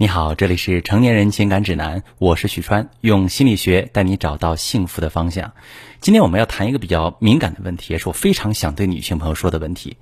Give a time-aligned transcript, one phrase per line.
[0.00, 5.54] 你好，这里是成年人情感指南，我是许川，用心理学带你找到幸福的方向。
[6.00, 9.96] 今天我们要谈一个比较敏感的问题，也是我非常想对女性朋友说的问题：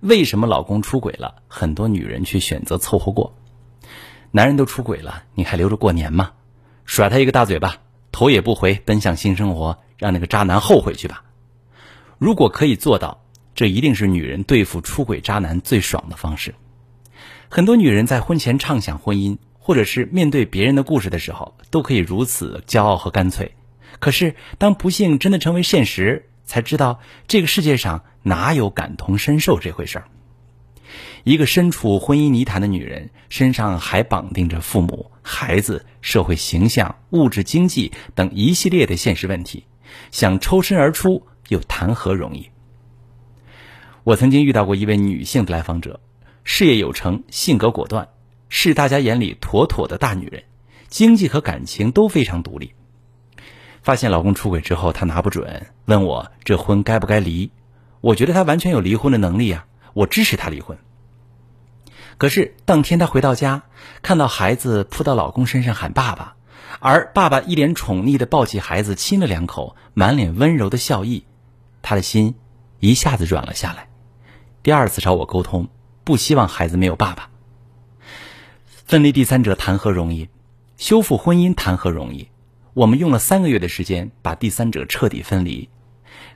[0.00, 3.36] 为什么老公出轨了，很多女人却选择凑合过？
[4.30, 6.30] 男人都出轨了，你还留着过年吗？
[6.86, 7.76] 甩他一个大嘴巴，
[8.10, 11.24] 头也不回奔向新生活，让那个渣男后悔去吧。
[12.16, 13.22] 如果可以做到，
[13.54, 16.54] 这一定是女人对付出轨渣男最爽的方式。
[17.54, 23.54] 很多女人在婚前畅想婚姻，或者是面对别人的故事的时候，都可以如此骄傲和干脆。
[23.98, 30.06] 可是，当不幸真的成为现实，才知道这个世界上哪有感同身受这回事儿。
[31.24, 39.66] 一个身处婚姻泥潭的女人，身上还绑定着父母、孩子、社会形象、物质经济等一系列的现实问题，
[40.10, 42.48] 想抽身而出，又谈何容易？
[44.04, 46.00] 我曾经遇到过一位女性的来访者。
[46.44, 48.08] 事业有成，性格果断，
[48.48, 50.44] 是大家眼里妥妥的大女人，
[50.88, 52.74] 经济和感情都非常独立。
[53.82, 57.50] 发现老公出轨之后，她拿不准，问我这婚该不该离？
[58.00, 60.78] 我觉得她完全有离婚的能力啊，我支持她离婚。
[62.18, 63.62] 可是当天她回到家，
[64.02, 66.36] 看到孩子扑到老公身上喊爸爸，
[66.80, 71.24] 而爸爸一脸宠溺的抱起孩子亲了两口，满脸温柔的笑意，
[71.82, 72.34] 她的心
[72.80, 73.88] 一下子软了下来。
[74.62, 75.68] 第二次找我沟通。
[76.04, 77.30] 不希望孩子没有爸爸。
[78.66, 80.28] 分离第三者谈何容易？
[80.76, 82.28] 修复婚姻谈何容易？
[82.74, 85.68] 我们用了三个月的时间把第三者彻底分离。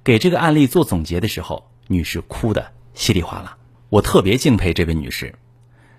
[0.04, 3.58] 给这个案例做总结的时候，女士哭得稀里哗啦。
[3.88, 5.34] 我特别敬佩这位女士，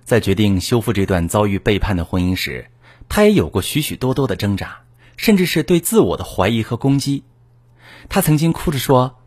[0.04, 2.70] 在决定修复这段遭遇背叛的婚姻时，
[3.10, 4.82] 她也有过许许多多的挣扎，
[5.18, 7.23] 甚至是对自我的怀疑和攻击。
[8.08, 9.18] 她曾经哭着说：“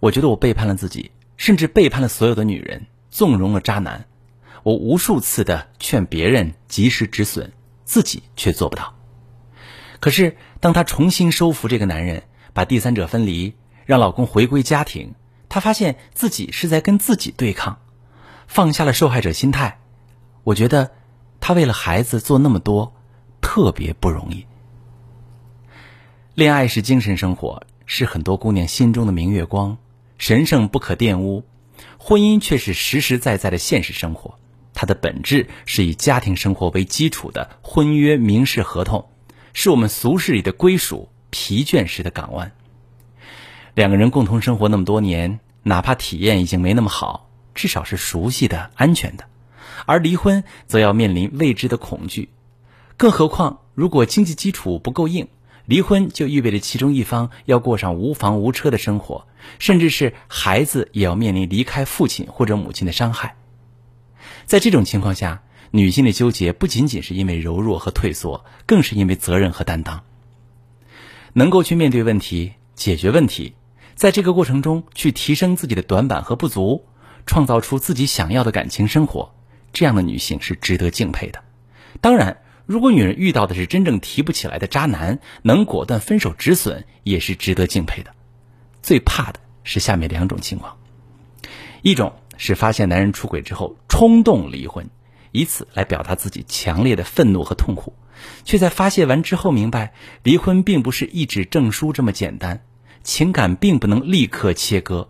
[0.00, 2.86] 我觉得我背叛了自己，甚至背叛了所有的女人。”
[3.18, 4.06] 纵容了渣男，
[4.62, 7.50] 我无数次的劝别人及时止损，
[7.84, 8.94] 自己却做不到。
[9.98, 13.54] 可是，当她重新收服这个男人，把第三者分离，
[13.86, 15.16] 让老公回归家庭，
[15.48, 17.80] 她发现自己是在跟自己对抗，
[18.46, 19.80] 放下了受害者心态。
[20.44, 20.92] 我觉得，
[21.40, 22.94] 她为了孩子做那么多，
[23.40, 24.46] 特别不容易。
[26.36, 29.76] 恋爱是精神生活，是很多姑娘心中的明月光，
[30.18, 31.42] 神圣不可玷污。
[31.98, 34.38] 婚姻却是实实在在的现实生活，
[34.74, 39.08] 它的本质是以家庭生活为基础的婚约民事合同，
[39.52, 42.52] 是我们俗世里的归属，疲倦时的港湾。
[43.74, 49.24] 两个人共同生活那么多年，哪怕体验已经没那么好，至少是熟悉的、安全的。
[49.86, 52.30] 而离婚则要面临未知的恐惧，
[52.96, 55.28] 更何况如果经济基础不够硬。
[55.68, 59.26] 离婚就意味着其中一方要过上无房无车的生活，
[59.58, 63.36] 甚至是孩子也要面临离开父亲或者母亲的伤害。
[64.46, 70.04] 在这种情况下，女性的纠结不仅仅是因为柔弱和退缩，更是因为责任和担当。
[71.34, 73.52] 能够去面对问题、解决问题，
[73.94, 76.86] 在这个过程中去提升自己的短板和不足，
[77.26, 79.34] 创造出自己想要的感情生活，
[79.74, 81.44] 这样的女性是值得敬佩的。
[82.00, 82.38] 当然。
[82.68, 88.10] 如果女人遇到的是真正提不起来的渣男，能果断分手止损，也是值得敬佩的。
[88.82, 90.76] 最怕的是下面两种情况：
[91.80, 94.90] 一种是发现男人出轨之后冲动离婚，
[95.32, 97.94] 以此来表达自己强烈的愤怒和痛苦，
[98.44, 102.62] 却在发泄完之后明白，离婚并不是一纸证书这么简单，
[103.02, 105.08] 情感并不能立刻切割，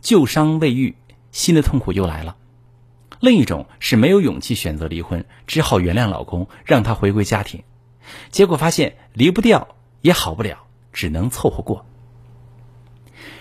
[0.00, 0.94] 旧伤未愈，
[1.32, 2.36] 新的痛苦又来了。
[3.24, 7.62] 另一种是没有勇气选择离婚，只好原谅老公，让他回归家庭，
[8.30, 11.86] 结果发现离不掉也好不了，只能凑合过。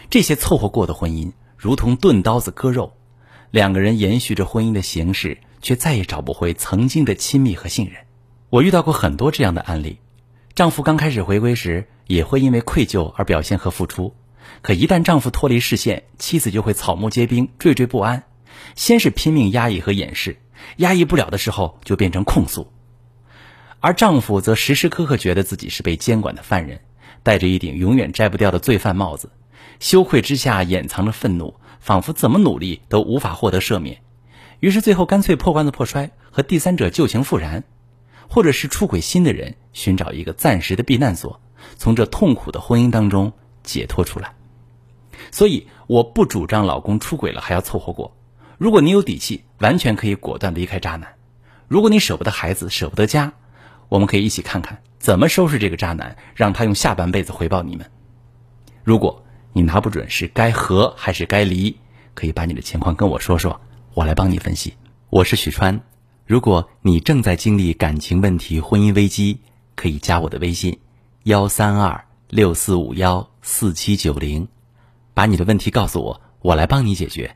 [0.10, 2.94] 这些凑合过的婚姻如同钝刀子割肉，
[3.52, 8.06] 两个人延续着婚姻的形式，却再也找不回曾经的亲密和信任。
[8.50, 10.00] 我遇到过很多这样的案例，
[10.56, 14.16] 丈夫刚开始回归时也会因为愧疚而表现和付出，
[14.62, 18.24] 可一旦丈夫脱离视线，妻子就会草木皆兵，惴惴不安。
[18.76, 20.38] 先是拼命压抑和掩饰，
[20.78, 22.72] 压抑不了的时候就变成控诉，
[23.80, 26.82] 而丈夫则时时刻刻觉得自己是被监管的犯人，
[27.22, 29.30] 戴着一顶永远摘不掉的罪犯帽子，
[29.80, 34.02] 羞愧之下掩藏着愤怒，仿佛怎么努力都无法获得赦免，
[34.60, 37.64] 于是最后干脆破罐子破摔，和第三者旧情复燃，
[38.30, 41.42] 或者是出轨新的人，寻找一个暂时的避难所，
[41.76, 43.34] 从这痛苦的婚姻当中
[43.64, 44.34] 解脱出来。
[45.32, 48.16] 所以，我不主张老公出轨了还要凑合过。
[48.64, 51.06] 如果你有底气，完全可以果断离开渣男；
[51.68, 53.34] 如果你舍不得孩子，舍不得家，
[53.90, 57.92] 我们可以一起看看怎么收拾这个渣男，让他用下半辈子回报你们。
[58.86, 61.76] 如果你拿不准是该和还是该离，
[62.14, 63.60] 可以把你的情况跟我说说，
[63.96, 64.76] 我来帮你分析。
[65.10, 65.82] 我是许川，
[66.26, 69.42] 如果你正在经历感情问题、婚姻危机，
[69.76, 70.80] 可以加我的微信：
[71.24, 74.48] 幺三二六四五幺四七九零，
[75.14, 77.36] 把你的问题告诉我，我来帮你解决。